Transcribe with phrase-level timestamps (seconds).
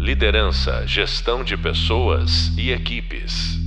[0.00, 3.58] Liderança, gestão de pessoas e equipes.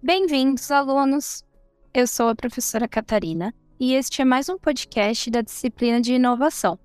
[0.00, 1.42] Bem-vindos, alunos!
[1.92, 6.78] Eu sou a professora Catarina e este é mais um podcast da disciplina de inovação.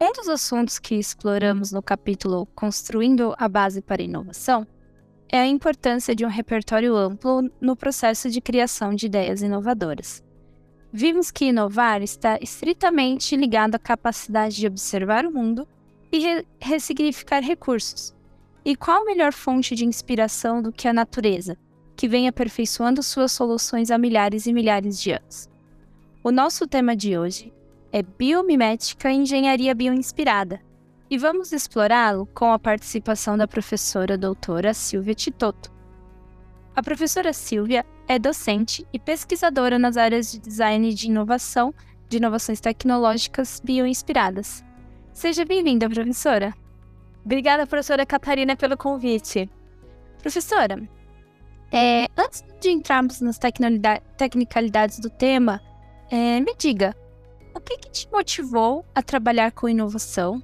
[0.00, 4.66] Um dos assuntos que exploramos no capítulo Construindo a Base para a Inovação
[5.30, 10.26] é a importância de um repertório amplo no processo de criação de ideias inovadoras.
[10.92, 15.68] Vimos que inovar está estritamente ligado à capacidade de observar o mundo
[16.10, 18.14] e re ressignificar recursos.
[18.64, 21.58] E qual melhor fonte de inspiração do que a natureza,
[21.94, 25.48] que vem aperfeiçoando suas soluções há milhares e milhares de anos?
[26.24, 27.52] O nosso tema de hoje
[27.92, 30.60] é Biomimética e Engenharia Bioinspirada,
[31.10, 35.70] e vamos explorá-lo com a participação da professora doutora Silvia Titoto.
[36.74, 41.74] A professora Silvia é docente e pesquisadora nas áreas de design de inovação,
[42.08, 44.64] de inovações tecnológicas bioinspiradas.
[45.12, 46.54] Seja bem-vinda, professora.
[47.22, 49.50] Obrigada, professora Catarina, pelo convite.
[50.22, 50.88] Professora,
[51.70, 53.38] é, antes de entrarmos nas
[54.16, 55.60] tecnicalidades do tema,
[56.10, 56.96] é, me diga,
[57.54, 60.42] o que, que te motivou a trabalhar com inovação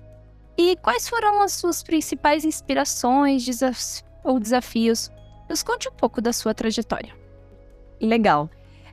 [0.58, 5.10] e quais foram as suas principais inspirações desaf ou desafios?
[5.48, 7.23] Nos conte um pouco da sua trajetória.
[8.00, 8.50] Legal.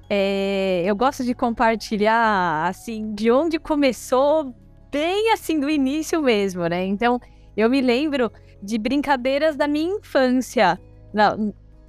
[0.10, 4.54] É, eu gosto de compartilhar, assim, de onde começou,
[4.92, 6.86] bem assim, do início mesmo, né?
[6.86, 7.20] Então,
[7.56, 10.80] eu me lembro de brincadeiras da minha infância,
[11.14, 11.38] na,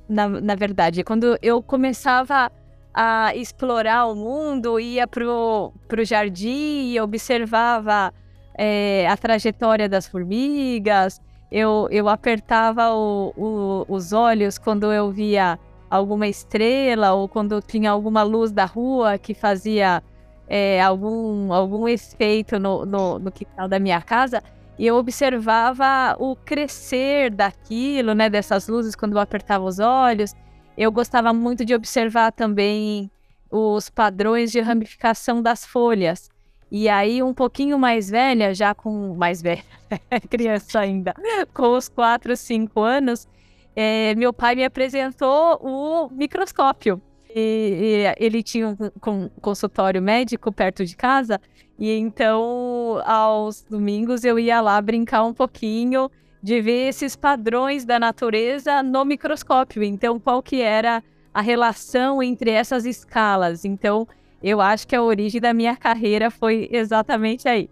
[0.08, 1.02] na, na verdade.
[1.02, 2.50] Quando eu começava
[2.94, 8.12] a explorar o mundo, ia pro, pro jardim e observava
[8.56, 15.58] é, a trajetória das formigas, eu, eu apertava o, o, os olhos quando eu via
[15.92, 20.02] alguma estrela ou quando tinha alguma luz da rua que fazia
[20.48, 24.42] é, algum, algum efeito no, no, no quintal da minha casa.
[24.78, 30.34] E eu observava o crescer daquilo, né, dessas luzes quando eu apertava os olhos.
[30.78, 33.10] Eu gostava muito de observar também
[33.50, 36.30] os padrões de ramificação das folhas.
[36.70, 39.62] E aí, um pouquinho mais velha, já com mais velha,
[40.30, 41.14] criança ainda,
[41.52, 43.28] com os 4, 5 anos,
[43.74, 47.00] é, meu pai me apresentou o microscópio.
[47.34, 51.40] E, e ele tinha um, consultório médico perto de casa,
[51.78, 56.10] e então aos domingos eu ia lá brincar um pouquinho
[56.42, 59.82] de ver esses padrões da natureza no microscópio.
[59.82, 63.64] Então, qual que era a relação entre essas escalas?
[63.64, 64.06] Então,
[64.42, 67.70] eu acho que a origem da minha carreira foi exatamente aí.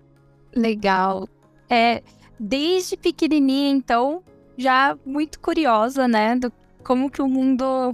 [0.54, 1.28] Legal.
[1.68, 2.00] É,
[2.38, 4.22] desde pequenininha, então,
[4.60, 6.52] já muito curiosa, né, do
[6.84, 7.92] como que o mundo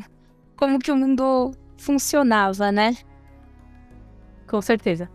[0.57, 2.97] como que o mundo funcionava, né?
[4.49, 5.11] Com certeza.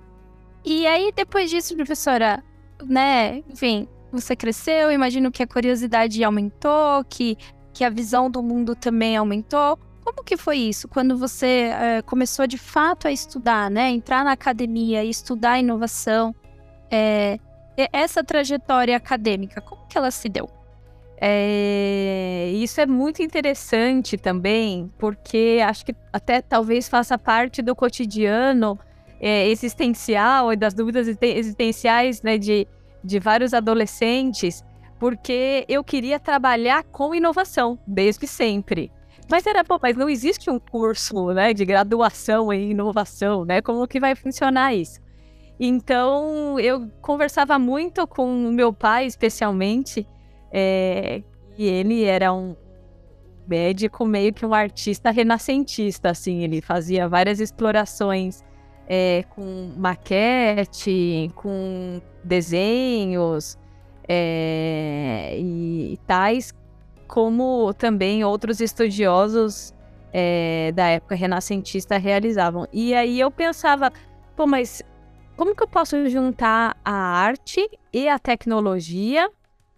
[0.63, 2.43] E aí depois disso, professora,
[2.85, 7.37] né, enfim, você cresceu, imagino que a curiosidade aumentou, que
[7.73, 9.79] que a visão do mundo também aumentou.
[10.03, 13.89] Como que foi isso quando você é, começou de fato a estudar, né?
[13.89, 16.35] Entrar na academia e estudar inovação?
[16.89, 17.39] É,
[17.93, 20.49] essa trajetória acadêmica, como que ela se deu?
[21.23, 28.79] É, isso é muito interessante também, porque acho que até talvez faça parte do cotidiano
[29.19, 32.67] é, existencial e das dúvidas existenciais né, de,
[33.03, 34.65] de vários adolescentes,
[34.99, 38.91] porque eu queria trabalhar com inovação desde sempre.
[39.29, 43.61] Mas era, pô, mas não existe um curso né, de graduação em inovação, né?
[43.61, 44.99] Como que vai funcionar isso?
[45.59, 50.07] Então, eu conversava muito com meu pai, especialmente,
[50.51, 51.23] é,
[51.57, 52.55] e ele era um
[53.47, 58.43] médico meio que um artista renascentista, assim, ele fazia várias explorações
[58.87, 63.57] é, com maquete, com desenhos
[64.07, 66.53] é, e, e, tais
[67.07, 69.73] como também outros estudiosos
[70.13, 72.67] é, da época renascentista realizavam.
[72.71, 73.91] E aí eu pensava,
[74.35, 74.81] pô, mas
[75.35, 79.29] como que eu posso juntar a arte e a tecnologia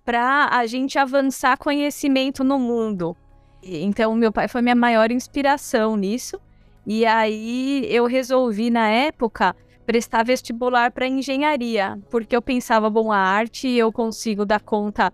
[0.04, 3.16] para a gente avançar conhecimento no mundo.
[3.62, 6.40] Então, meu pai foi minha maior inspiração nisso.
[6.86, 9.56] E aí eu resolvi, na época,
[9.86, 15.12] prestar vestibular para engenharia, porque eu pensava, bom, a arte eu consigo dar conta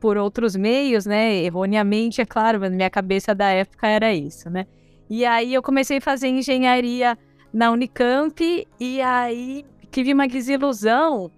[0.00, 1.36] por outros meios, né?
[1.44, 4.66] Erroneamente, é claro, mas minha cabeça da época era isso, né?
[5.08, 7.16] E aí eu comecei a fazer engenharia
[7.52, 11.30] na Unicamp e aí tive uma desilusão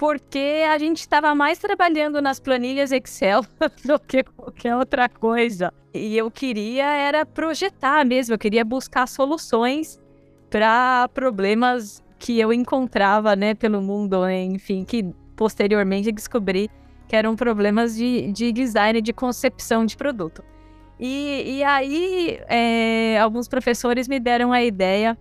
[0.00, 3.42] porque a gente estava mais trabalhando nas planilhas Excel
[3.84, 5.70] do que qualquer outra coisa.
[5.92, 10.00] E eu queria era projetar mesmo, eu queria buscar soluções
[10.48, 15.04] para problemas que eu encontrava, né, pelo mundo, enfim, que
[15.36, 16.70] posteriormente descobri
[17.06, 20.42] que eram problemas de, de design, de concepção de produto.
[20.98, 25.18] E, e aí, é, alguns professores me deram a ideia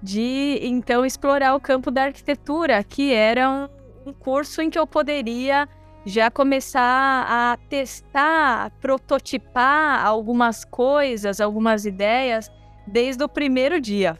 [0.00, 3.68] de então explorar o campo da arquitetura, que era
[4.10, 5.68] um, curso em que eu poderia
[6.04, 12.50] já começar a testar, prototipar algumas coisas, algumas ideias
[12.86, 14.18] desde o primeiro dia.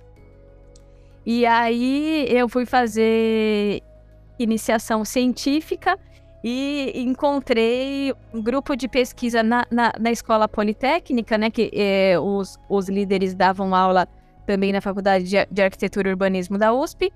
[1.24, 3.82] E aí eu fui fazer
[4.38, 5.98] iniciação científica
[6.42, 11.50] e encontrei um grupo de pesquisa na, na, na escola politécnica, né?
[11.50, 14.08] Que é, os, os líderes davam aula
[14.46, 17.12] também na Faculdade de, de Arquitetura e Urbanismo da USP,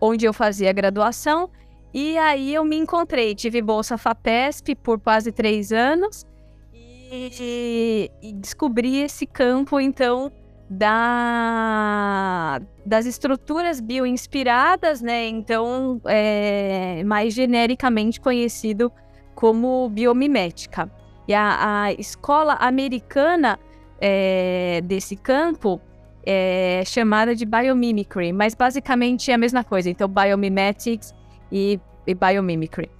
[0.00, 1.50] onde eu fazia graduação.
[1.92, 6.24] E aí eu me encontrei, tive bolsa FAPESP por quase três anos
[6.72, 10.30] e, e descobri esse campo, então,
[10.68, 15.26] da, das estruturas bioinspiradas, né?
[15.26, 18.92] Então, é, mais genericamente conhecido
[19.34, 20.88] como biomimética.
[21.26, 23.58] E a, a escola americana
[24.00, 25.80] é, desse campo
[26.24, 29.90] é chamada de biomimicry, mas basicamente é a mesma coisa.
[29.90, 31.12] Então, biomimetics
[31.50, 32.90] e, e biomimicry.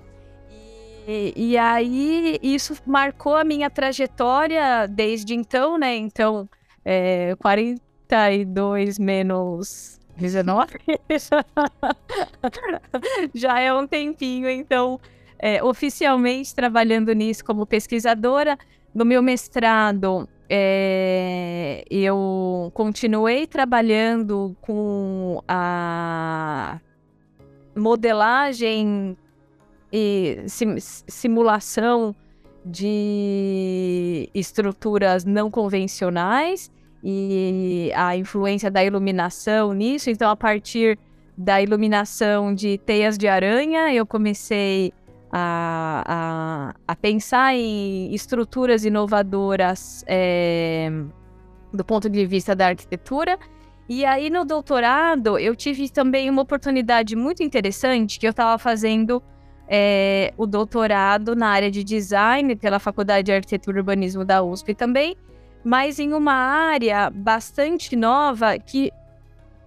[1.07, 5.97] E, e aí, isso marcou a minha trajetória desde então, né?
[5.97, 6.49] Então,
[6.85, 10.79] é, 42 menos 19
[13.35, 15.01] já é um tempinho, então,
[15.39, 18.59] é, oficialmente trabalhando nisso como pesquisadora.
[18.95, 26.79] No meu mestrado, é, eu continuei trabalhando com a
[27.81, 29.17] modelagem
[29.93, 32.15] e sim, simulação
[32.65, 36.71] de estruturas não convencionais
[37.03, 40.11] e a influência da iluminação nisso.
[40.11, 40.99] Então, a partir
[41.37, 44.93] da iluminação de teias de aranha, eu comecei
[45.33, 50.91] a, a, a pensar em estruturas inovadoras é,
[51.73, 53.39] do ponto de vista da arquitetura.
[53.93, 59.21] E aí, no doutorado, eu tive também uma oportunidade muito interessante que eu estava fazendo
[59.67, 64.77] é, o doutorado na área de design pela Faculdade de Arquitetura e Urbanismo da USP
[64.77, 65.17] também,
[65.65, 68.93] mas em uma área bastante nova que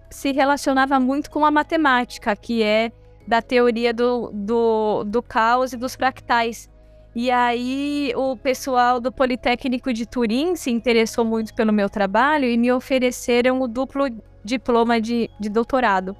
[0.08, 2.90] se relacionava muito com a matemática, que é
[3.28, 6.70] da teoria do, do, do caos e dos fractais.
[7.14, 12.56] E aí o pessoal do Politécnico de Turim se interessou muito pelo meu trabalho e
[12.56, 14.06] me ofereceram o duplo
[14.44, 16.16] diploma de, de doutorado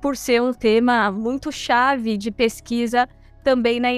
[0.00, 3.08] por ser um tema muito chave de pesquisa
[3.42, 3.88] também na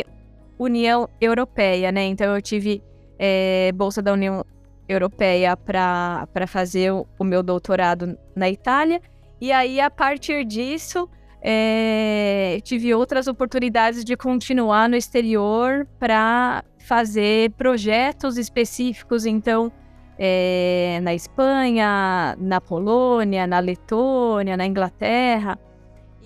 [0.59, 2.05] União Europeia, né?
[2.05, 2.83] Então eu tive
[3.19, 4.45] é, bolsa da União
[4.89, 9.01] Europeia para fazer o, o, meu doutorado na Itália.
[9.41, 11.09] E aí, a partir disso,
[11.45, 19.27] é, tive outras oportunidades de continuar no exterior para fazer projetos específicos.
[19.27, 19.73] Então,
[20.17, 25.59] é, na Espanha, na Polônia, na Letônia, na Inglaterra.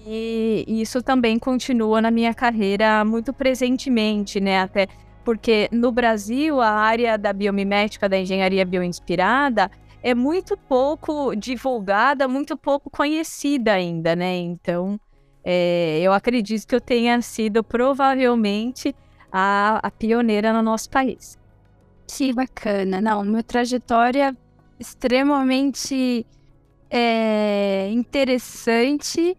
[0.07, 4.61] E isso também continua na minha carreira muito presentemente, né?
[4.61, 4.87] Até
[5.25, 9.71] porque no Brasil a área da biomimética, da engenharia bioinspirada,
[10.03, 14.37] é muito pouco divulgada, muito pouco conhecida ainda, né?
[14.37, 15.01] Então,
[15.49, 18.93] é, eu acredito que eu tenha sido provavelmente
[19.31, 21.39] a, a pioneira no nosso país.
[22.09, 23.01] Que bacana.
[23.01, 24.37] Não, minha trajetória
[24.77, 26.27] extremamente
[26.91, 29.37] é, interessante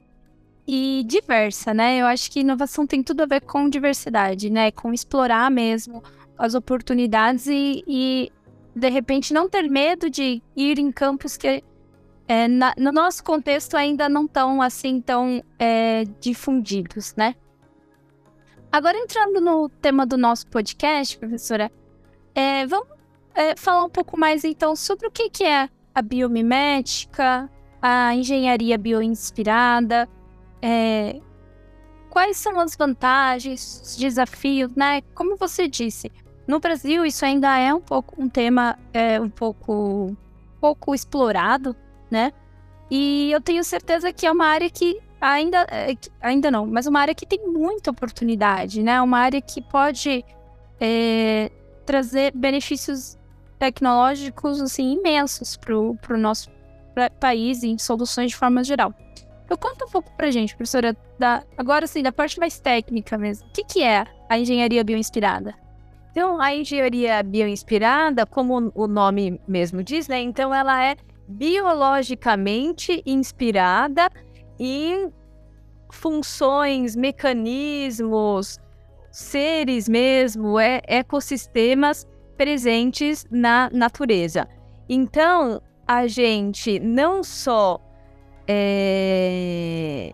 [0.65, 1.97] e diversa, né?
[1.97, 4.71] Eu acho que inovação tem tudo a ver com diversidade, né?
[4.71, 6.01] Com explorar mesmo
[6.37, 8.31] as oportunidades e, e
[8.73, 11.61] de repente não ter medo de ir em campos que
[12.27, 17.35] é, na, no nosso contexto ainda não estão assim tão é, difundidos, né?
[18.71, 21.71] Agora entrando no tema do nosso podcast, professora,
[22.35, 22.89] é, vamos
[23.33, 27.49] é, falar um pouco mais então sobre o que, que é a biomimética,
[27.81, 30.07] a engenharia bioinspirada,
[30.61, 31.19] é,
[32.09, 35.01] quais são as vantagens, os desafios, né?
[35.15, 36.11] Como você disse,
[36.45, 40.15] no Brasil isso ainda é um pouco um tema é, um pouco
[40.59, 41.75] pouco explorado,
[42.09, 42.31] né?
[42.89, 46.99] E eu tenho certeza que é uma área que ainda é, ainda não, mas uma
[46.99, 49.01] área que tem muita oportunidade, né?
[49.01, 50.23] Uma área que pode
[50.79, 51.51] é,
[51.85, 53.17] trazer benefícios
[53.59, 56.49] tecnológicos assim imensos para o nosso
[57.19, 58.93] país em soluções de forma geral.
[59.49, 63.47] Eu conta um pouco pra gente, professora, da, agora sim, da parte mais técnica mesmo.
[63.47, 65.55] O que, que é a engenharia bioinspirada?
[66.11, 70.19] Então, a engenharia bioinspirada, como o nome mesmo diz, né?
[70.19, 74.09] Então, ela é biologicamente inspirada
[74.59, 75.11] em
[75.91, 78.59] funções, mecanismos,
[79.11, 82.07] seres mesmo, é, ecossistemas
[82.37, 84.47] presentes na natureza.
[84.87, 87.79] Então, a gente não só
[88.47, 90.13] é,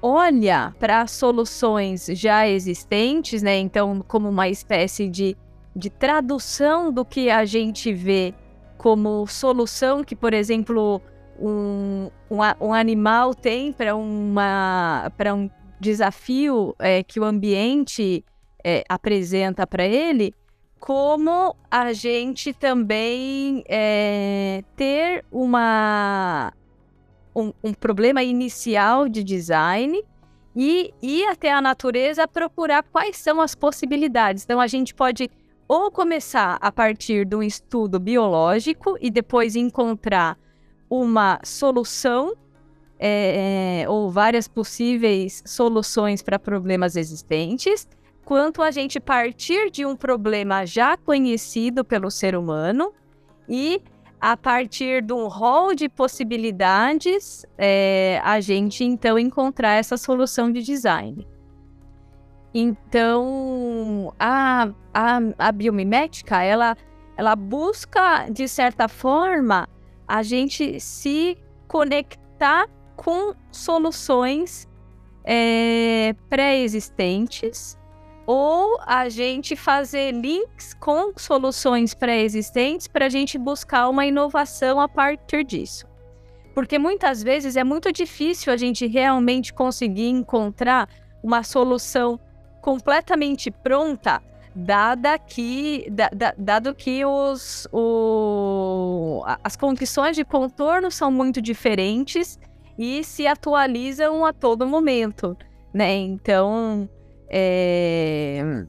[0.00, 3.58] olha para soluções já existentes, né?
[3.58, 5.36] Então, como uma espécie de,
[5.74, 8.34] de tradução do que a gente vê
[8.78, 11.02] como solução que, por exemplo,
[11.38, 18.24] um, um, um animal tem para um desafio é, que o ambiente
[18.64, 20.32] é, apresenta para ele,
[20.78, 26.52] como a gente também é, ter uma
[27.34, 30.02] um, um, problema inicial de design
[30.54, 34.44] e ir até a natureza procurar quais são as possibilidades.
[34.44, 35.30] Então a gente pode
[35.68, 40.38] ou começar a partir de um estudo biológico e depois encontrar
[40.88, 42.32] uma solução
[42.98, 47.86] é, é, ou várias possíveis soluções para problemas existentes,
[48.24, 52.92] quanto a gente partir de um problema já conhecido pelo ser humano
[53.48, 53.80] e
[54.20, 60.60] a partir de um rol de possibilidades, é, a gente então encontrar essa solução de
[60.60, 61.26] design.
[62.54, 66.76] Então, a, a, a biomimética, ela,
[67.16, 69.68] ela busca, de certa forma,
[70.06, 71.36] a gente se
[71.66, 74.66] conectar com soluções
[75.24, 77.78] é, pré-existentes
[78.26, 84.88] ou a gente fazer links com soluções pré-existentes para a gente buscar uma inovação a
[84.88, 85.86] partir disso.
[86.54, 90.88] Porque muitas vezes é muito difícil a gente realmente conseguir encontrar
[91.22, 92.18] uma solução
[92.60, 94.22] completamente pronta,
[94.54, 102.38] dada que, da, da, dado que os, o, as condições de contorno são muito diferentes
[102.78, 105.36] e se atualizam a todo momento,
[105.72, 105.94] né?
[105.94, 106.88] Então,
[107.28, 108.64] é...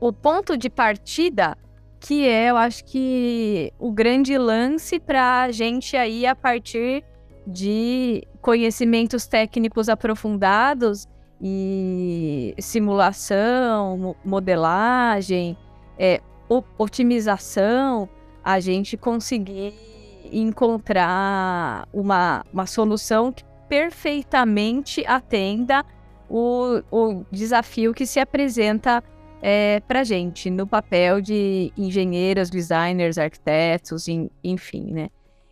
[0.00, 1.56] o ponto de partida
[2.00, 7.04] que é, eu acho que o grande lance para a gente aí a partir
[7.46, 11.06] de conhecimentos técnicos aprofundados
[11.42, 15.56] e simulação, modelagem,
[15.98, 16.20] é,
[16.78, 18.08] otimização,
[18.44, 19.74] a gente conseguir
[20.32, 25.84] encontrar uma, uma solução que perfeitamente atenda
[26.28, 29.02] o, o desafio que se apresenta
[29.42, 34.06] é, para gente no papel de engenheiros, designers, arquitetos,
[34.44, 35.08] enfim, né?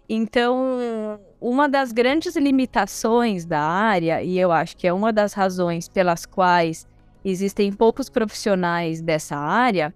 [0.09, 5.88] Então, uma das grandes limitações da área, e eu acho que é uma das razões
[5.88, 6.87] pelas quais
[7.25, 9.94] existem poucos profissionais dessa área,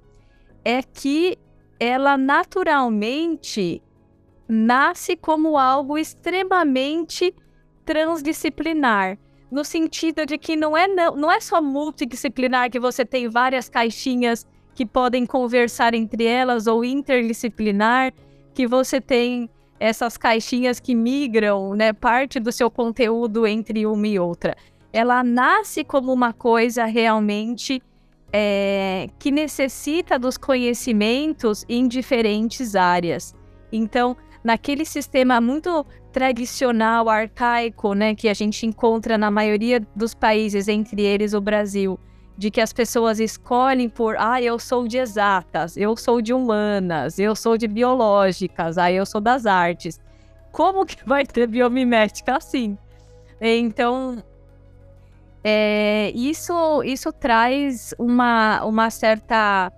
[0.64, 1.38] é que
[1.78, 3.82] ela naturalmente
[4.48, 7.34] nasce como algo extremamente
[7.84, 9.18] transdisciplinar,
[9.50, 13.68] no sentido de que não é, não, não é só multidisciplinar, que você tem várias
[13.68, 18.12] caixinhas que podem conversar entre elas, ou interdisciplinar,
[18.54, 19.48] que você tem
[19.84, 24.56] essas caixinhas que migram, né, parte do seu conteúdo entre uma e outra.
[24.90, 27.82] Ela nasce como uma coisa realmente
[28.32, 33.34] é, que necessita dos conhecimentos em diferentes áreas.
[33.70, 40.66] Então, naquele sistema muito tradicional, arcaico, né, que a gente encontra na maioria dos países,
[40.66, 42.00] entre eles o Brasil,
[42.36, 47.18] de que as pessoas escolhem por, ah, eu sou de exatas, eu sou de humanas,
[47.18, 50.00] eu sou de biológicas, ah, eu sou das artes.
[50.50, 52.76] Como que vai ter biomimética assim?
[53.40, 54.22] Então,
[55.42, 59.70] é, isso, isso traz uma, uma certa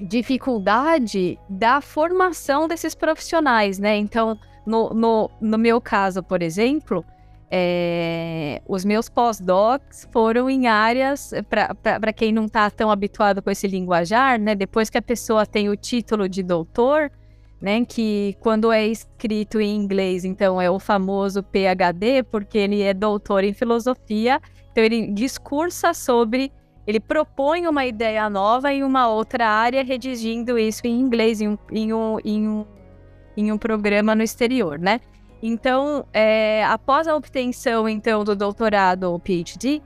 [0.00, 3.96] dificuldade da formação desses profissionais, né?
[3.96, 7.04] Então, no, no, no meu caso, por exemplo,
[7.50, 13.66] é, os meus pós-docs foram em áreas, para quem não está tão habituado com esse
[13.66, 14.54] linguajar, né?
[14.54, 17.10] Depois que a pessoa tem o título de doutor,
[17.60, 17.84] né?
[17.84, 23.44] Que quando é escrito em inglês, então é o famoso PhD, porque ele é doutor
[23.44, 24.40] em filosofia,
[24.72, 26.50] então ele discursa sobre,
[26.86, 31.58] ele propõe uma ideia nova em uma outra área, redigindo isso em inglês, em um,
[31.70, 32.66] em um, em um,
[33.36, 35.00] em um programa no exterior, né?
[35.46, 39.82] Então, é, após a obtenção então do doutorado ou PhD,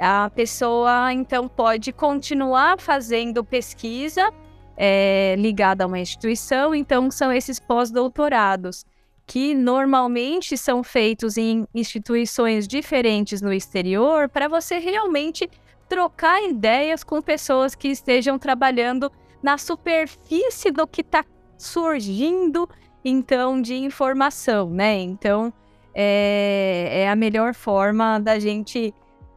[0.00, 4.32] a pessoa então pode continuar fazendo pesquisa
[4.74, 6.74] é, ligada a uma instituição.
[6.74, 8.86] Então, são esses pós-doutorados
[9.26, 15.46] que normalmente são feitos em instituições diferentes no exterior para você realmente
[15.90, 21.22] trocar ideias com pessoas que estejam trabalhando na superfície do que está
[21.58, 22.66] surgindo
[23.04, 25.00] então de informação, né?
[25.00, 25.52] Então
[25.94, 28.94] é, é a melhor forma da gente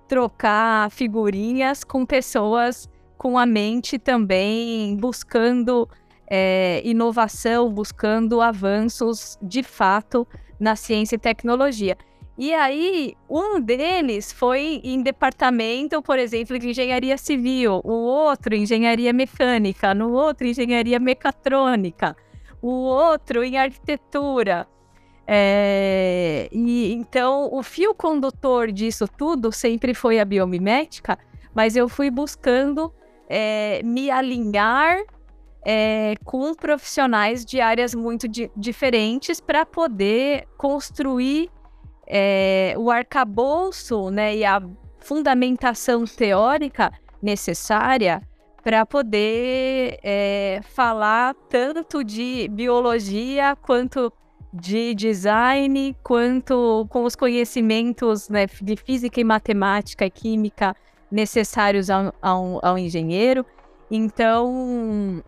[0.07, 5.89] trocar figurinhas com pessoas com a mente também buscando
[6.27, 10.27] é, inovação, buscando avanços de fato
[10.59, 11.97] na ciência e tecnologia.
[12.37, 19.13] E aí, um deles foi em departamento, por exemplo, de engenharia civil, o outro engenharia
[19.13, 22.15] mecânica, no outro engenharia mecatrônica,
[22.61, 24.67] o outro em arquitetura.
[25.27, 31.17] É, e então o fio condutor disso tudo sempre foi a biomimética,
[31.53, 32.93] mas eu fui buscando
[33.27, 34.99] é, me alinhar
[35.65, 41.49] é, com profissionais de áreas muito di diferentes para poder construir
[42.05, 44.61] é, o arcabouço né, e a
[44.99, 48.21] fundamentação teórica necessária
[48.65, 54.11] para poder é, falar tanto de biologia quanto
[54.51, 60.75] de design, quanto com os conhecimentos né, de física e matemática e química
[61.11, 63.45] necessários ao, ao, ao engenheiro.
[63.91, 65.23] Então,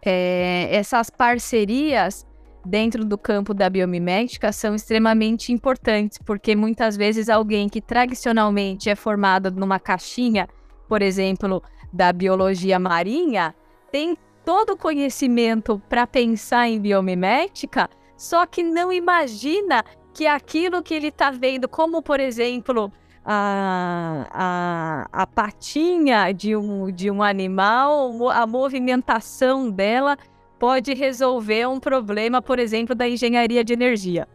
[0.00, 2.26] é, essas parcerias
[2.64, 8.94] dentro do campo da biomimética são extremamente importantes, porque muitas vezes alguém que tradicionalmente é
[8.94, 10.48] formado numa caixinha,
[10.88, 11.62] por exemplo,
[11.94, 13.54] da biologia marinha,
[13.92, 20.92] tem todo o conhecimento para pensar em biomimética, só que não imagina que aquilo que
[20.92, 22.92] ele está vendo, como por exemplo
[23.24, 30.18] a, a, a patinha de um, de um animal, a movimentação dela
[30.58, 34.28] pode resolver um problema, por exemplo, da engenharia de energia.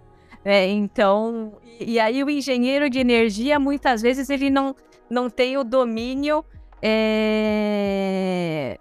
[0.43, 4.75] É, então, e, aí o engenheiro de energia, muitas vezes, ele não,
[5.09, 6.43] não tem o domínio
[6.81, 8.77] é,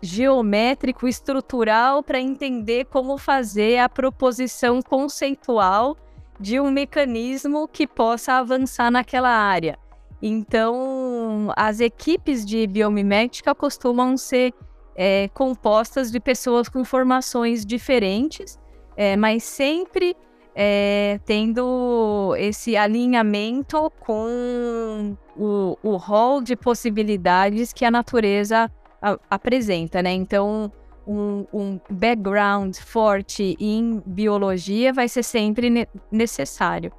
[0.00, 5.96] geométrico, estrutural, para entender como fazer a proposição conceitual
[6.40, 9.78] de um mecanismo que possa avançar naquela área.
[10.20, 14.54] Então, as equipes de biomimética costumam ser
[14.94, 18.58] é, compostas de pessoas com formações diferentes,
[18.96, 20.16] é, mas sempre
[20.54, 30.02] é, tendo esse alinhamento com o, o rol de possibilidades que a natureza a, apresenta,
[30.02, 30.12] né?
[30.12, 30.70] Então,
[31.06, 36.92] um, um, background forte em biologia vai ser sempre ne necessário.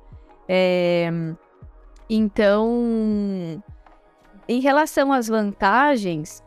[0.47, 1.09] É,
[2.09, 3.63] então,
[4.47, 6.43] em relação às vantagens,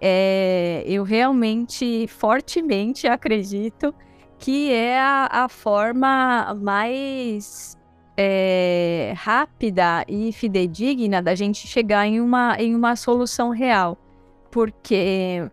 [0.00, 3.94] é, eu realmente, fortemente acredito
[4.38, 7.76] que é a, a forma mais
[8.16, 13.96] é, rápida e fidedigna da gente chegar em uma, em uma solução real.
[14.50, 15.48] Porque,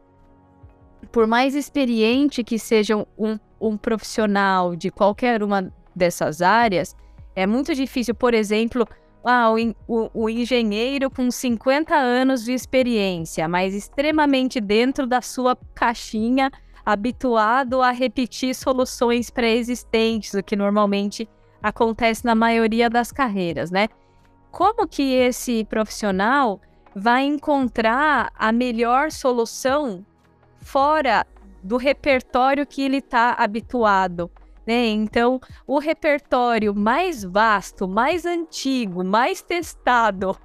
[1.11, 6.95] por mais experiente que seja um, um profissional de qualquer uma dessas áreas,
[7.35, 8.87] é muito difícil, por exemplo,
[9.23, 9.51] ah,
[9.87, 16.51] o, o, engenheiro com 50 anos de experiência, mas extremamente dentro da sua caixinha,
[16.85, 21.27] habituado a repetir soluções pré-existentes, o que normalmente
[21.61, 23.87] acontece na maioria das carreiras, né?
[24.51, 26.61] Como que esse profissional
[26.95, 30.05] vai encontrar a melhor solução
[30.61, 31.25] fora
[31.63, 34.29] do repertório que ele está habituado?
[34.65, 34.87] Né?
[34.87, 40.35] Então, o repertório mais vasto, mais antigo, mais testado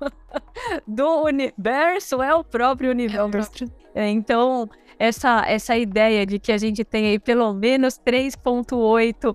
[0.86, 3.64] do universo é o próprio universo.
[3.94, 4.68] É, então,
[5.00, 9.34] essa, essa ideia de que a gente tem aí pelo menos 3,8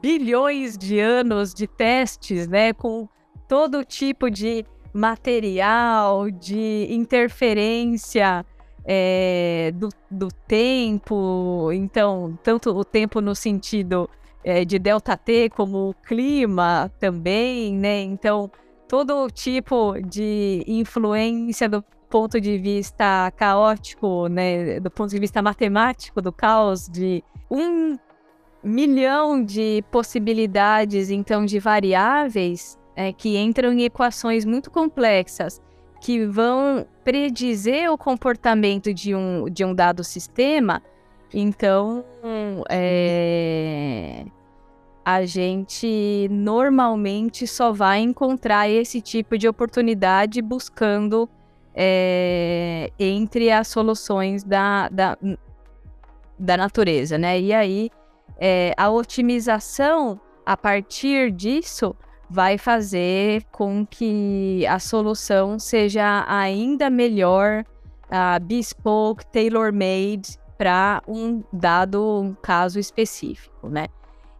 [0.00, 3.06] bilhões de anos de testes, né, com
[3.46, 8.42] todo tipo de material, de interferência
[8.86, 14.08] é, do, do tempo, então, tanto o tempo no sentido
[14.42, 18.00] é, de delta T como o clima também, né?
[18.00, 18.50] Então,
[18.88, 24.78] todo tipo de influência do ponto de vista caótico, né?
[24.78, 27.98] Do ponto de vista matemático do caos, de um
[28.62, 35.58] milhão de possibilidades, então, de variáveis é, que entram em equações muito complexas
[36.02, 40.82] que vão predizer o comportamento de um, de um dado sistema
[41.34, 42.04] então,
[42.68, 44.24] é,
[45.04, 51.28] a gente normalmente só vai encontrar esse tipo de oportunidade buscando
[51.74, 55.16] é, entre as soluções da, da,
[56.38, 57.40] da natureza, né?
[57.40, 57.90] E aí,
[58.38, 61.94] é, a otimização a partir disso
[62.28, 67.62] vai fazer com que a solução seja ainda melhor,
[68.06, 73.86] uh, bespoke, tailor-made para um dado um caso específico, né?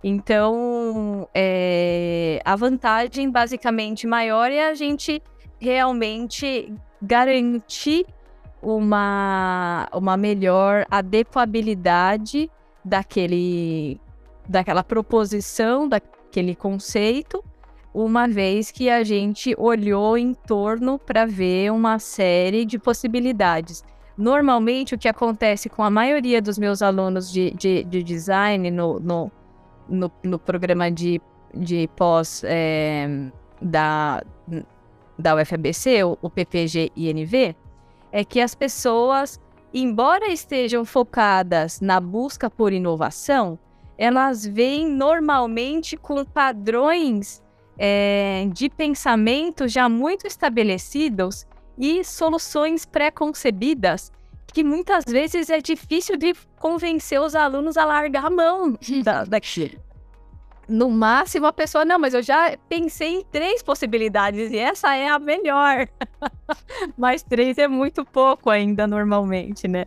[0.02, 5.22] Então, é, a vantagem basicamente maior é a gente
[5.60, 8.06] realmente garantir
[8.62, 12.48] uma, uma melhor adequabilidade
[12.84, 14.00] daquele,
[14.48, 17.44] daquela proposição, daquele conceito,
[17.92, 23.84] uma vez que a gente olhou em torno para ver uma série de possibilidades.
[24.16, 29.00] Normalmente, o que acontece com a maioria dos meus alunos de, de, de design no,
[29.00, 29.32] no,
[29.88, 31.20] no, no, programa de,
[31.54, 34.22] de pós é, da,
[35.18, 37.54] da UFABC, o, PPG-INV,
[38.10, 39.40] é que as pessoas,
[39.72, 43.58] embora estejam focadas na busca por inovação,
[43.96, 47.42] elas vêm normalmente com padrões
[47.78, 51.46] é, de pensamento já muito estabelecidos
[51.78, 54.12] e soluções pré-concebidas
[54.52, 59.80] que muitas vezes é difícil de convencer os alunos a largar a mão da, daquilo.
[60.68, 65.08] No máximo, a pessoa, não, mas eu já pensei em três possibilidades e essa é
[65.08, 65.88] a melhor.
[66.96, 69.84] mas três é muito pouco ainda, normalmente, né?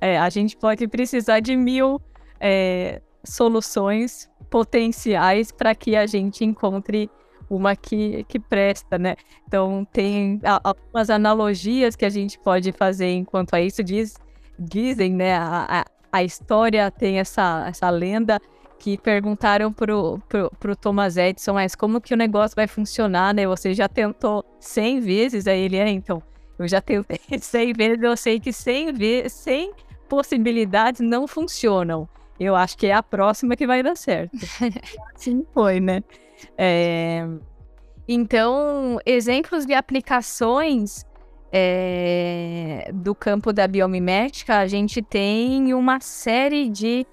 [0.00, 2.00] É, a gente pode precisar de mil
[2.40, 7.10] é, soluções potenciais para que a gente encontre
[7.48, 9.16] uma que, que presta, né?
[9.46, 13.82] Então, tem algumas analogias que a gente pode fazer enquanto a isso.
[13.82, 14.16] Diz,
[14.58, 15.36] dizem, né?
[15.36, 18.40] A, a, a história tem essa, essa lenda
[18.78, 23.46] que perguntaram pro, pro, pro Thomas Edison, mas como que o negócio vai funcionar, né?
[23.46, 25.46] Você já tentou 100 vezes?
[25.46, 26.22] Aí ele, é, então,
[26.58, 29.72] eu já tentei 100 vezes, eu sei que 100, vezes, 100
[30.08, 32.08] possibilidades não funcionam.
[32.38, 34.36] Eu acho que é a próxima que vai dar certo.
[35.14, 36.02] assim foi, né?
[36.56, 37.26] É...
[38.06, 41.04] Então, exemplos de aplicações
[41.50, 42.90] é...
[42.92, 47.06] do campo da biomimética, a gente tem uma série de,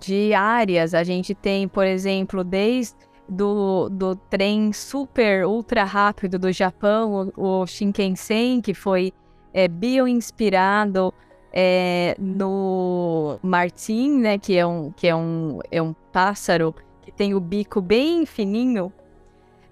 [0.00, 0.94] de áreas.
[0.94, 2.96] A gente tem, por exemplo, desde
[3.28, 9.12] do, do trem super ultra rápido do Japão, o, o Shinkansen, que foi
[9.54, 11.14] é, bioinspirado
[11.52, 17.34] é, no martim, né, que é um, que é um, é um pássaro que tem
[17.34, 18.92] o bico bem fininho,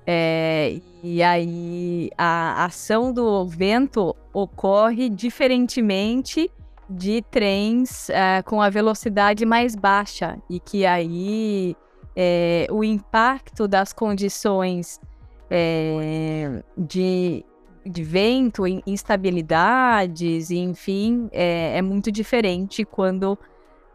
[0.07, 6.51] é, e aí a ação do vento ocorre diferentemente
[6.89, 11.77] de trens é, com a velocidade mais baixa e que aí
[12.17, 15.01] é, o impacto das condições
[15.51, 17.45] é, de,
[17.85, 23.39] de vento, instabilidades, enfim, é, é muito diferente quando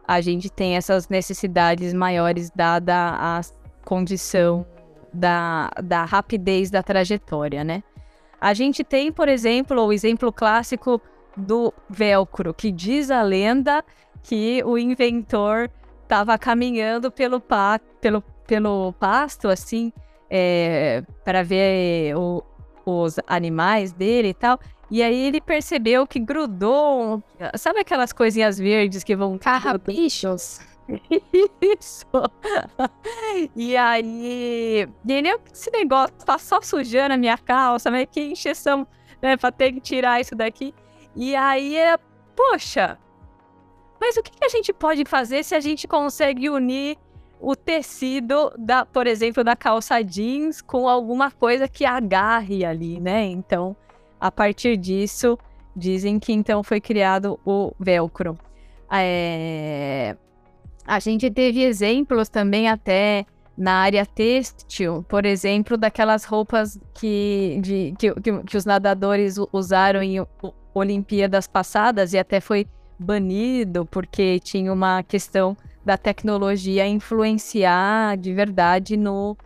[0.06, 3.40] a gente tem essas necessidades maiores dada a
[3.84, 4.64] condição
[5.12, 7.82] da, da rapidez da trajetória, né?
[8.40, 11.00] A gente tem, por exemplo, o exemplo clássico
[11.36, 13.84] do velcro, que diz a lenda
[14.22, 15.70] que o inventor
[16.02, 19.92] estava caminhando pelo, pa pelo, pelo pasto, assim,
[20.30, 22.42] é, para ver o,
[22.84, 24.58] os animais dele e tal.
[24.90, 27.22] E aí ele percebeu que grudou.
[27.56, 29.38] Sabe aquelas coisinhas verdes que vão.
[29.38, 30.60] Carrapichos?
[31.60, 32.06] Isso!
[33.56, 34.88] e aí.
[35.08, 38.86] Ele, esse negócio tá só sujando a minha calça, mas que encheção,
[39.22, 39.36] né?
[39.36, 40.74] Pra ter que tirar isso daqui.
[41.16, 41.96] E aí, é,
[42.34, 42.98] poxa,
[44.00, 46.98] mas o que, a gente pode fazer se a gente consegue unir
[47.40, 53.24] o tecido da, por exemplo, da calça jeans com alguma coisa que agarre ali, né?
[53.24, 53.76] Então,
[54.20, 55.38] a partir disso,
[55.74, 58.38] dizem que então foi criado o velcro.
[58.90, 60.16] É...
[60.86, 63.24] A gente teve exemplos também até
[63.56, 70.02] na área têxtil, por exemplo, daquelas roupas que, de, que, que, que os nadadores usaram
[70.02, 70.20] em
[70.74, 72.66] Olimpíadas passadas e até foi
[72.98, 79.36] banido porque tinha uma questão da tecnologia influenciar de verdade no,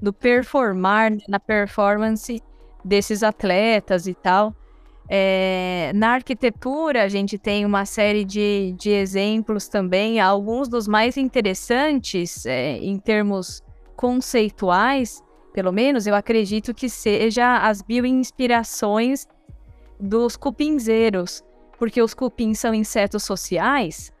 [0.00, 2.42] no performar, na performance
[2.84, 4.54] desses atletas e tal.
[5.10, 11.16] É, na arquitetura, a gente tem uma série de, de exemplos também, alguns dos mais
[11.16, 13.62] interessantes é, em termos
[13.96, 19.26] conceituais, pelo menos eu acredito que seja as bioinspirações
[20.00, 21.44] dos cupinzeiros,
[21.78, 24.12] porque os cupins são insetos sociais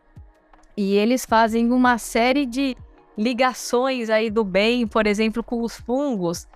[0.76, 2.76] e eles fazem uma série de
[3.16, 6.46] ligações aí do bem, por exemplo, com os fungos,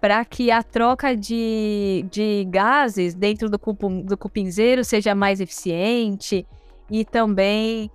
[0.00, 6.46] para que a troca de, de gases dentro do, cupim, do cupinzeiro seja mais eficiente
[6.88, 7.90] e também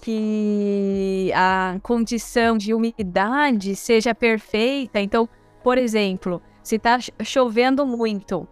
[0.00, 5.00] que a condição de umidade seja perfeita.
[5.00, 5.28] Então,
[5.62, 8.46] por exemplo, se está chovendo muito,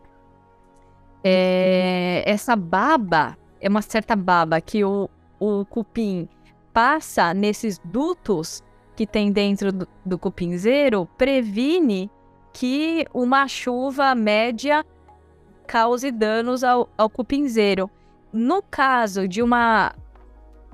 [1.22, 6.28] é, essa baba é uma certa baba que o, o cupim
[6.72, 8.62] passa nesses dutos
[8.96, 12.10] que tem dentro do, do cupinzeiro previne
[12.52, 14.84] que uma chuva média
[15.66, 17.88] cause danos ao, ao cupinzeiro.
[18.32, 19.94] No caso de uma,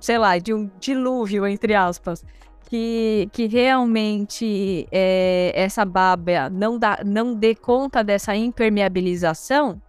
[0.01, 2.25] sei lá, de um dilúvio, entre aspas,
[2.69, 9.81] que, que realmente é, essa baba não, dá, não dê conta dessa impermeabilização,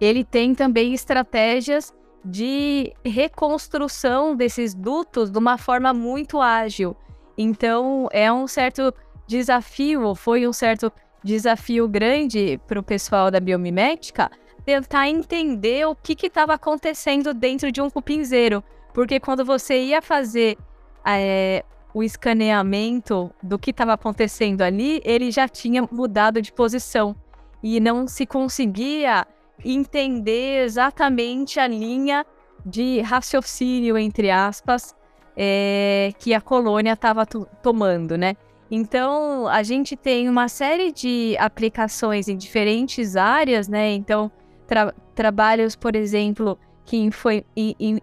[0.00, 6.96] ele tem também estratégias de reconstrução desses dutos de uma forma muito ágil.
[7.36, 8.92] Então, é um certo
[9.26, 14.30] desafio, foi um certo desafio grande para o pessoal da biomimética
[14.64, 18.62] tentar entender o que estava acontecendo dentro de um cupinzeiro.
[18.92, 20.58] Porque quando você ia fazer
[21.06, 27.16] é, o escaneamento do que estava acontecendo ali, ele já tinha mudado de posição
[27.62, 29.26] e não se conseguia
[29.64, 32.24] entender exatamente a linha
[32.64, 34.94] de raciocínio, entre aspas,
[35.36, 38.36] é, que a colônia estava tomando, né?
[38.70, 43.92] Então, a gente tem uma série de aplicações em diferentes áreas, né?
[43.92, 44.30] Então,
[44.66, 47.44] tra trabalhos, por exemplo, que foi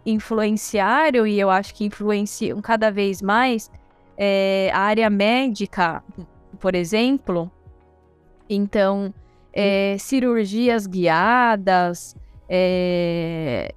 [0.06, 3.72] influenciaram, e eu acho que influenciam cada vez mais,
[4.18, 6.04] é, a área médica,
[6.60, 7.50] por exemplo.
[8.50, 9.13] Então,
[9.56, 12.15] é, cirurgias guiadas,
[12.50, 13.74] é,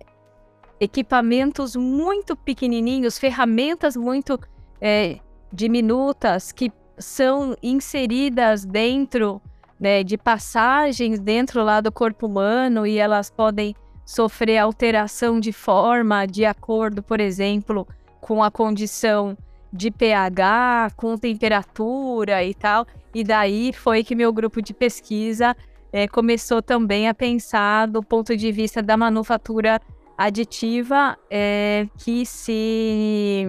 [0.80, 4.38] equipamentos muito pequenininhos, ferramentas muito
[4.80, 5.18] é,
[5.52, 9.40] diminutas que são inseridas dentro
[9.78, 16.26] né, de passagens dentro lá do corpo humano e elas podem sofrer alteração de forma
[16.26, 17.86] de acordo, por exemplo,
[18.20, 19.36] com a condição
[19.72, 22.86] de pH, com temperatura e tal.
[23.14, 25.56] E daí foi que meu grupo de pesquisa
[25.92, 29.80] é, começou também a pensar do ponto de vista da manufatura
[30.16, 33.44] aditiva é, que se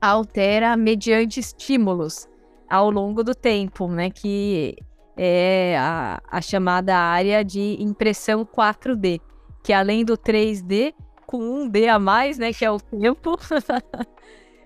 [0.00, 2.28] altera mediante estímulos
[2.68, 4.10] ao longo do tempo, né?
[4.10, 4.76] Que
[5.16, 9.20] é a, a chamada área de impressão 4D
[9.62, 10.92] que além do 3D,
[11.26, 13.38] com um D a mais, né, que é o tempo.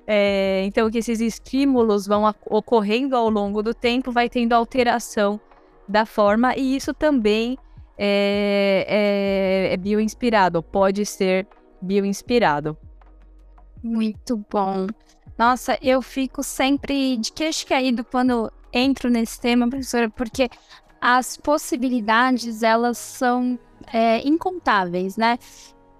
[0.06, 5.40] é, então, que esses estímulos vão ocorrendo ao longo do tempo, vai tendo alteração
[5.88, 7.58] da forma, e isso também
[7.98, 8.86] é,
[9.68, 11.46] é, é bioinspirado, pode ser
[11.80, 12.76] bioinspirado.
[13.82, 14.86] Muito bom.
[15.38, 20.48] Nossa, eu fico sempre de queixo caído quando entro nesse tema, professora, porque
[21.00, 23.58] as possibilidades, elas são
[23.92, 25.38] é, incontáveis, né?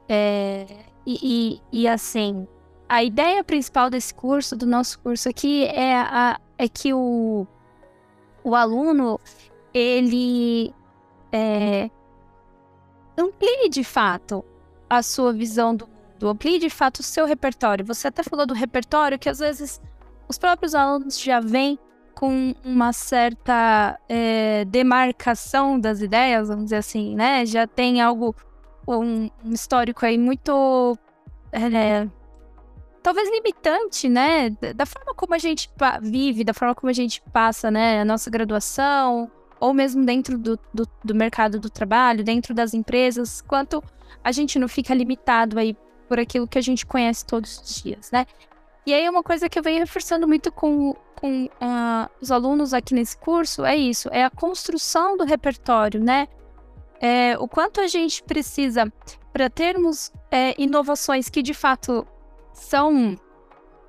[0.08, 0.66] É,
[1.04, 2.46] e, e, e, assim,
[2.88, 7.46] a ideia principal desse curso, do nosso curso aqui, é, a, é que o,
[8.44, 9.20] o aluno,
[9.75, 10.72] ele
[11.33, 11.90] é,
[13.18, 14.44] amplie de fato
[14.88, 17.85] a sua visão do mundo, amplie de fato o seu repertório.
[17.85, 19.81] Você até falou do repertório, que às vezes
[20.29, 21.79] os próprios alunos já vêm
[22.14, 27.44] com uma certa é, demarcação das ideias, vamos dizer assim, né?
[27.44, 28.35] Já tem algo,
[28.88, 30.96] um, um histórico aí muito.
[31.53, 32.09] É,
[33.06, 34.50] talvez limitante, né?
[34.74, 35.70] Da forma como a gente
[36.02, 38.00] vive, da forma como a gente passa, né?
[38.00, 43.40] A nossa graduação, ou mesmo dentro do, do, do mercado do trabalho, dentro das empresas,
[43.40, 43.80] quanto
[44.24, 45.76] a gente não fica limitado aí
[46.08, 48.26] por aquilo que a gente conhece todos os dias, né?
[48.84, 52.92] E aí uma coisa que eu venho reforçando muito com, com uh, os alunos aqui
[52.92, 56.26] nesse curso é isso, é a construção do repertório, né?
[57.00, 58.92] É, o quanto a gente precisa
[59.32, 62.04] para termos é, inovações que de fato
[62.56, 63.16] são,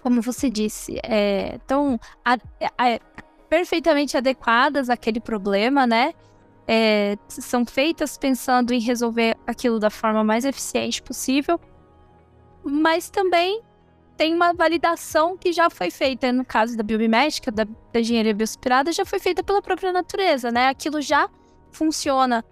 [0.04, 2.34] como você disse, é, tão a,
[2.78, 3.00] a,
[3.50, 6.14] perfeitamente adequadas àquele problema, né?
[6.68, 11.58] É, são feitas pensando em resolver aquilo da forma mais eficiente possível,
[12.62, 13.62] mas também
[14.18, 18.92] tem uma validação que já foi feita, no caso da biomimética, da, da engenharia biospirada,
[18.92, 20.68] já foi feita pela própria natureza, né?
[20.68, 21.30] Aquilo já
[21.72, 22.44] funciona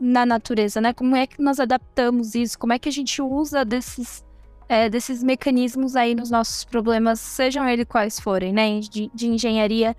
[0.00, 0.94] na natureza, né?
[0.94, 2.58] Como é que nós adaptamos isso?
[2.58, 4.24] Como é que a gente usa desses,
[4.68, 8.80] é, desses mecanismos aí nos nossos problemas, sejam eles quais forem, né?
[8.80, 9.96] De, de engenharia,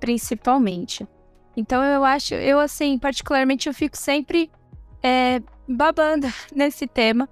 [0.00, 1.06] principalmente.
[1.56, 4.50] Então eu acho, eu assim, particularmente eu fico sempre
[5.02, 7.28] é, babando nesse tema,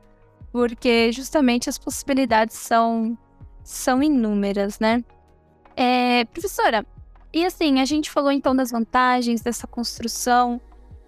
[0.50, 3.18] porque justamente as possibilidades são,
[3.62, 5.04] são inúmeras, né?
[5.76, 6.86] É, professora,
[7.32, 10.60] e assim, a gente falou então das vantagens dessa construção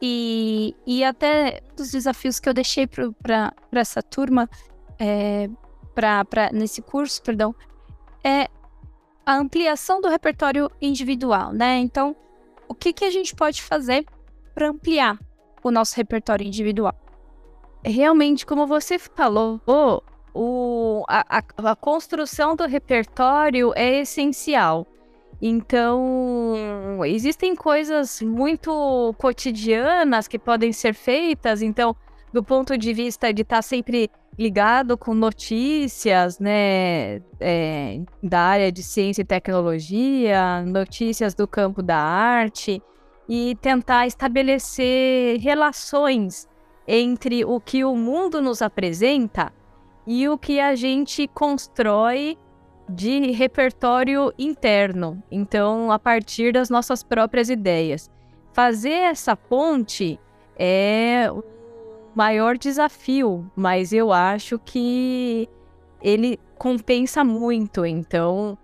[0.03, 4.51] e, e até dos desafios que eu deixei para essa turma,
[4.99, 5.49] é,
[6.53, 7.55] nesse curso, perdão,
[8.23, 8.49] é
[9.25, 11.79] a ampliação do repertório individual, né?
[11.79, 12.15] Então,
[12.69, 14.05] o que, que a gente pode fazer
[14.55, 15.19] para ampliar
[15.63, 16.95] o nosso repertório individual?
[17.87, 19.61] realmente, como você falou,
[20.35, 24.87] o, a, a, a construção do repertório é essencial.
[25.41, 31.63] Então, existem coisas muito cotidianas que podem ser feitas.
[31.63, 31.95] Então,
[32.33, 38.71] do ponto de vista de estar tá sempre ligado com notícias, né, é, da área
[38.71, 42.83] de ciência e tecnologia, notícias do campo da arte
[43.29, 46.47] e tentar estabelecer relações
[46.87, 49.53] entre o que o mundo nos apresenta
[50.07, 52.39] e o que a gente constrói
[52.89, 55.21] de repertório interno.
[55.31, 58.09] Então, a partir das nossas próprias ideias.
[58.53, 60.19] Fazer essa ponte
[60.57, 61.29] é
[62.17, 65.49] maior desafio, mas eu acho que
[66.01, 67.85] ele compensa muito.
[67.85, 68.57] Então,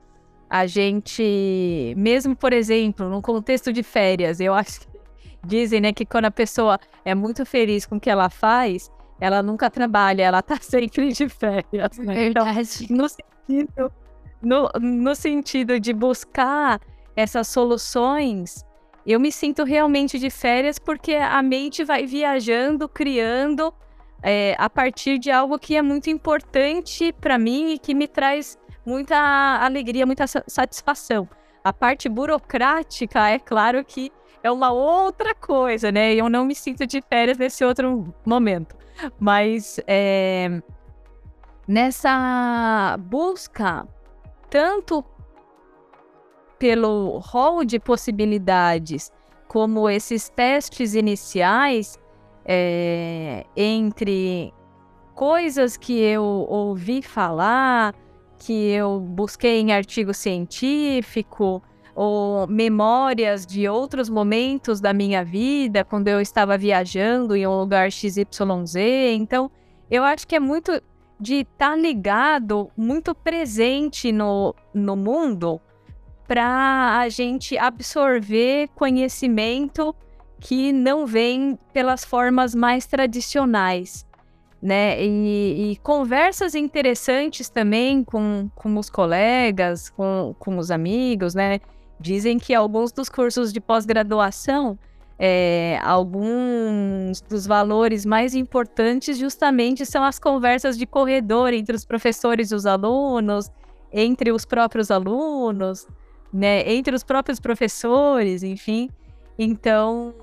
[0.48, 4.86] a gente, mesmo por exemplo, no contexto de férias, eu acho que
[5.44, 9.42] dizem, né, que quando a pessoa é muito feliz com o que ela faz, ela
[9.42, 11.98] nunca trabalha, ela tá sempre de férias.
[11.98, 12.28] Né?
[12.28, 12.46] Então,
[12.90, 13.92] no sentido
[14.42, 16.80] no, no sentido de buscar
[17.14, 18.64] essas soluções,
[19.06, 23.72] eu me sinto realmente de férias porque a mente vai viajando, criando
[24.22, 28.56] é, a partir de algo que é muito importante para mim e que me traz
[28.86, 29.16] muita
[29.60, 31.28] alegria, muita satisfação.
[31.64, 34.12] A parte burocrática, é claro que
[34.42, 36.14] é uma outra coisa, né?
[36.14, 38.76] Eu não me sinto de férias nesse outro momento.
[39.18, 40.60] Mas é,
[41.66, 43.86] nessa busca
[44.50, 45.04] tanto
[46.62, 49.10] pelo rol de possibilidades
[49.48, 51.98] como esses testes iniciais
[52.44, 54.54] é, entre
[55.12, 57.92] coisas que eu ouvi falar,
[58.38, 61.60] que eu busquei em artigo científico,
[61.96, 67.90] ou memórias de outros momentos da minha vida, quando eu estava viajando em um lugar
[67.90, 68.76] XYZ.
[69.14, 69.50] Então,
[69.90, 70.80] eu acho que é muito
[71.18, 75.60] de estar tá ligado, muito presente no, no mundo,
[76.32, 79.94] para a gente absorver conhecimento
[80.40, 84.06] que não vem pelas formas mais tradicionais.
[84.62, 85.04] Né?
[85.04, 91.60] E, e, conversas interessantes também com, com os colegas, com, com os amigos, né?
[92.00, 94.78] Dizem que alguns dos cursos de pós-graduação
[95.18, 102.52] é, alguns dos valores mais importantes justamente são as conversas de corredor entre os professores
[102.52, 103.50] e os alunos,
[103.92, 105.86] entre os próprios alunos,
[106.32, 108.88] né, entre os próprios professores, enfim.
[109.38, 110.14] Então,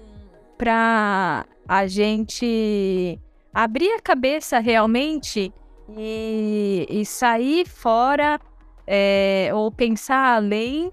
[0.58, 3.20] para a gente
[3.54, 5.54] abrir a cabeça realmente
[5.98, 8.40] e, e sair fora
[8.86, 10.92] é, ou pensar além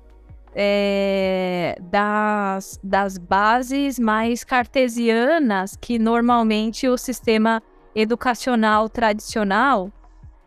[0.55, 7.63] é, das, das bases mais cartesianas que normalmente o sistema
[7.95, 9.91] educacional tradicional,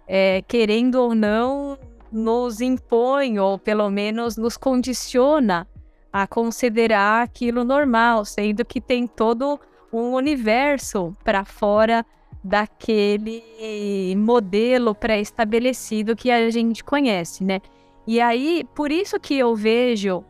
[0.07, 1.77] é, querendo ou não,
[2.11, 5.67] nos impõe, ou pelo menos nos condiciona
[6.11, 9.59] a considerar aquilo normal, sendo que tem todo
[9.91, 12.05] um universo para fora
[12.43, 17.61] daquele modelo pré-estabelecido que a gente conhece, né?
[18.07, 20.23] E aí, por isso que eu vejo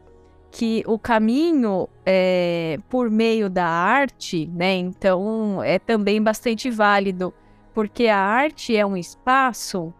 [0.51, 4.75] que o caminho é, por meio da arte, né?
[4.75, 7.33] Então, é também bastante válido,
[7.73, 9.93] porque a arte é um espaço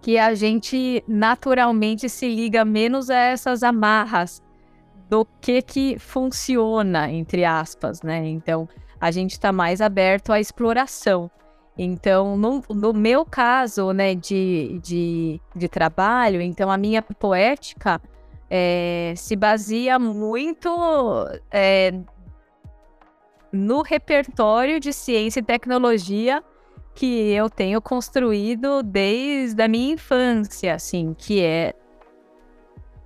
[0.00, 4.42] que a gente naturalmente se liga menos a essas amarras
[5.08, 8.26] do que que funciona, entre aspas, né?
[8.28, 8.68] Então,
[9.00, 11.30] a gente está mais aberto à exploração.
[11.76, 18.00] Então, no, no, meu caso, né, de, de, de trabalho, então a minha poética
[18.50, 20.68] é, se baseia muito
[21.50, 21.94] é,
[23.50, 26.44] no repertório de ciência e tecnologia
[26.94, 31.74] que eu tenho construído desde a minha infância, assim, que é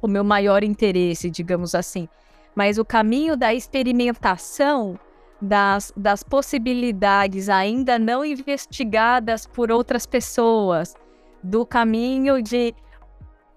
[0.03, 2.09] o meu maior interesse, digamos assim.
[2.55, 4.99] Mas o caminho da experimentação
[5.41, 10.95] das, das possibilidades ainda não investigadas por outras pessoas,
[11.43, 12.75] do caminho de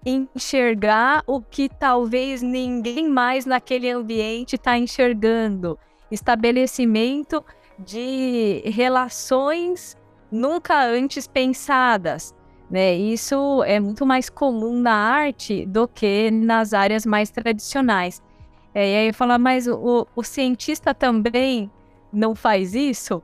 [0.04, 5.78] enxergar o que talvez ninguém mais naquele ambiente está enxergando,
[6.10, 7.44] estabelecimento
[7.78, 9.97] de relações
[10.30, 12.34] nunca antes pensadas.
[12.70, 12.94] Né?
[12.94, 18.22] Isso é muito mais comum na arte do que nas áreas mais tradicionais.
[18.74, 21.70] É, e aí falar, mas o, o cientista também
[22.12, 23.22] não faz isso?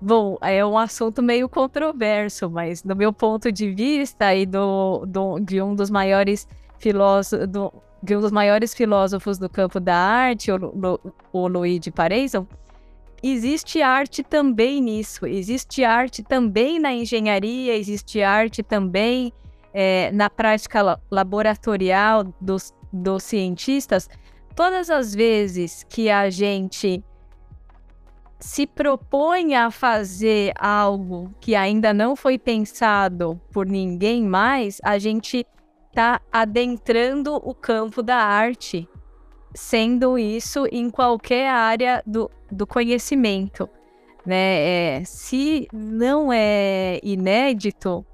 [0.00, 5.38] Bom, é um assunto meio controverso, mas do meu ponto de vista e do, do
[5.38, 7.70] de um dos maiores filósofos, do,
[8.02, 12.46] de um dos maiores filósofos do campo da arte, o, o, o Louis de Pareison,
[13.22, 19.32] existe arte também nisso, existe arte também na engenharia, existe arte também
[19.72, 24.08] é, na prática laboratorial dos, dos cientistas.
[24.54, 27.02] Todas as vezes que a gente
[28.40, 35.46] se propõe a fazer algo que ainda não foi pensado por ninguém mais, a gente
[35.90, 38.88] está adentrando o campo da arte,
[39.54, 43.68] sendo isso em qualquer área do, do conhecimento.
[44.24, 44.98] Né?
[44.98, 48.04] É, se não é inédito,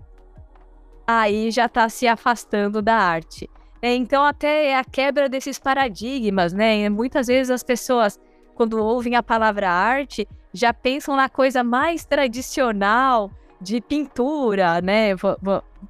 [1.06, 3.48] aí já está se afastando da arte.
[3.82, 6.88] É, então, até é a quebra desses paradigmas, né?
[6.88, 8.18] Muitas vezes as pessoas
[8.56, 13.30] quando ouvem a palavra arte, já pensam na coisa mais tradicional
[13.60, 15.10] de pintura, né?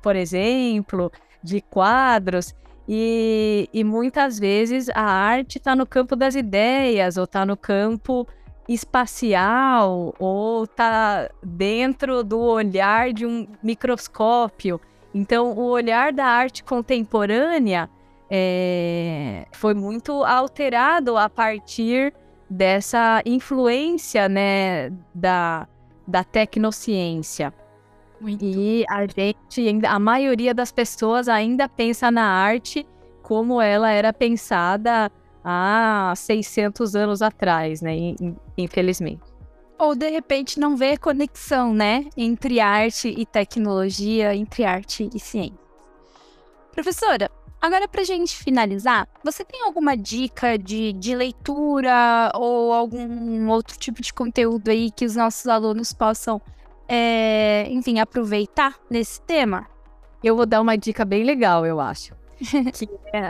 [0.03, 1.11] Por exemplo,
[1.43, 2.55] de quadros.
[2.89, 8.27] E, e muitas vezes a arte está no campo das ideias, ou está no campo
[8.69, 14.81] espacial, ou está dentro do olhar de um microscópio.
[15.15, 17.89] Então, o olhar da arte contemporânea
[18.31, 22.13] é, foi muito alterado a partir
[22.49, 25.67] dessa influência, né, da,
[26.07, 27.53] da tecnociência.
[28.21, 28.45] Muito.
[28.45, 32.87] E a gente, ainda, a maioria das pessoas ainda pensa na arte
[33.23, 35.11] como ela era pensada
[35.45, 38.15] há 600 anos atrás, né,
[38.57, 39.23] infelizmente.
[39.79, 45.59] Ou de repente não vê conexão, né, entre arte e tecnologia, entre arte e ciência.
[46.73, 53.77] Professora, Agora, para gente finalizar, você tem alguma dica de, de leitura ou algum outro
[53.79, 56.41] tipo de conteúdo aí que os nossos alunos possam,
[56.89, 59.67] é, enfim, aproveitar nesse tema?
[60.23, 62.15] Eu vou dar uma dica bem legal, eu acho.
[62.75, 63.29] que, é,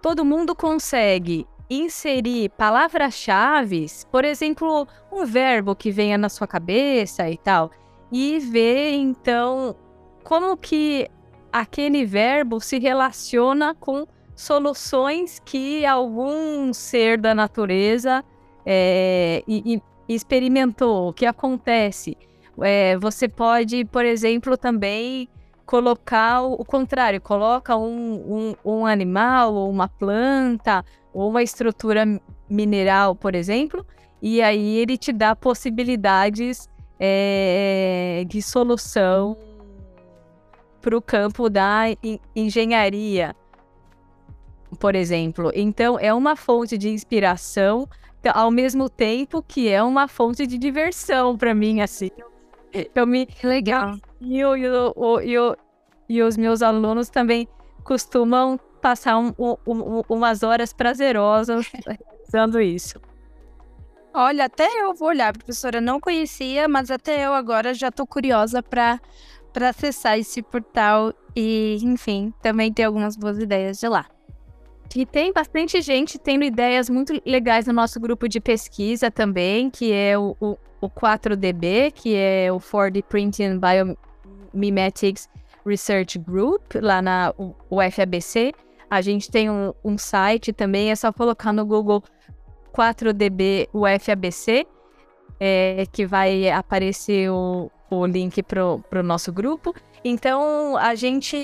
[0.00, 7.36] todo mundo consegue inserir palavras-chave, por exemplo, um verbo que venha na sua cabeça e
[7.36, 7.70] tal,
[8.12, 9.74] e ver então
[10.22, 11.08] como que
[11.52, 18.24] aquele verbo se relaciona com soluções que algum ser da natureza
[18.66, 19.74] é, e,
[20.08, 22.16] e experimentou, o que acontece.
[22.60, 25.28] É, você pode, por exemplo, também
[25.64, 30.84] colocar o, contrário, coloca um, um, um animal, ou uma planta,
[31.14, 32.04] uma estrutura
[32.50, 33.86] mineral, por exemplo,
[34.20, 39.36] e aí ele te dá possibilidades é, de solução
[40.80, 41.84] para o campo da
[42.34, 43.34] engenharia,
[44.78, 45.50] por exemplo.
[45.54, 47.88] Então, é uma fonte de inspiração,
[48.32, 52.10] ao mesmo tempo que é uma fonte de diversão para mim, assim.
[52.94, 53.28] Eu me.
[53.42, 53.96] Legal.
[54.20, 55.56] E, eu, eu, eu,
[56.08, 57.48] e os meus alunos também
[57.84, 63.00] costumam passar um, um, umas horas prazerosas realizando isso.
[64.12, 68.62] Olha, até eu vou olhar, professora, não conhecia, mas até eu agora já estou curiosa
[68.62, 69.00] para
[69.58, 74.04] acessar esse portal e, enfim, também ter algumas boas ideias de lá.
[74.94, 79.90] E tem bastante gente tendo ideias muito legais no nosso grupo de pesquisa também, que
[79.94, 85.26] é o, o, o 4DB, que é o 4D Printing Biomimetics
[85.64, 87.34] Research Group, lá na
[87.70, 88.52] UFABC.
[88.90, 92.02] A gente tem um, um site também, é só colocar no Google
[92.74, 94.66] 4DB UFABC,
[95.40, 99.74] é, que vai aparecer o, o link para o nosso grupo.
[100.04, 101.36] Então, a gente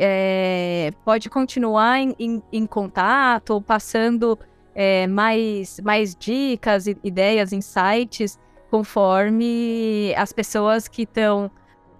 [0.00, 4.38] é, pode continuar em, em, em contato, passando
[4.74, 8.38] é, mais, mais dicas, ideias, insights,
[8.70, 11.50] conforme as pessoas que estão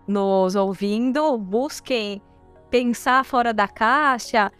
[0.06, 2.22] nos ouvindo busquem
[2.70, 4.52] pensar fora da caixa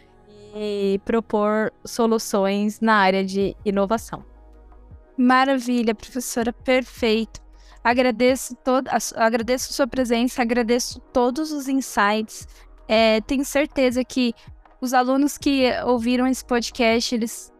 [0.55, 4.25] e propor soluções na área de inovação.
[5.17, 7.41] Maravilha, professora, perfeito.
[7.83, 12.49] Agradeço, todo, agradeço sua presença, agradeço todos os insights.
[12.89, 14.35] É, tenho certeza que
[14.81, 17.53] os alunos que ouviram esse podcast, eles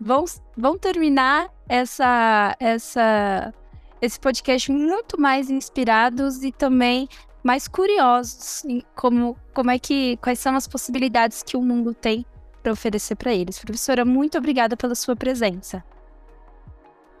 [0.00, 0.24] vão,
[0.56, 3.54] vão terminar essa, essa,
[4.00, 7.08] esse podcast muito mais inspirados e também
[7.42, 12.24] mais curiosos em como, como é que quais são as possibilidades que o mundo tem
[12.62, 13.58] para oferecer para eles.
[13.58, 15.84] Professora, muito obrigada pela sua presença.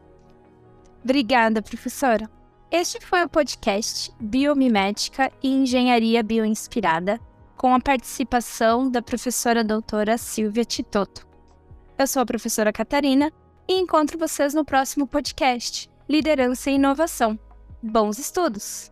[1.04, 2.28] Obrigada, professora.
[2.72, 7.22] Este foi o podcast Biomimética e Engenharia Bioinspirada,
[7.56, 11.28] com a participação da professora doutora Silvia Titoto.
[11.98, 13.32] Eu sou a professora Catarina
[13.68, 17.38] e encontro vocês no próximo podcast Liderança e Inovação.
[17.82, 18.92] Bons estudos!